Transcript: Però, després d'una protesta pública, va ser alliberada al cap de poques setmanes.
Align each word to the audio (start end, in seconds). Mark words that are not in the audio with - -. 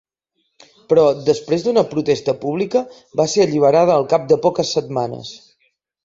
Però, 0.91 1.01
després 1.25 1.65
d'una 1.65 1.83
protesta 1.91 2.33
pública, 2.45 2.81
va 3.21 3.25
ser 3.33 3.43
alliberada 3.45 3.93
al 3.97 4.07
cap 4.15 4.25
de 4.33 4.39
poques 4.47 4.73
setmanes. 4.79 5.35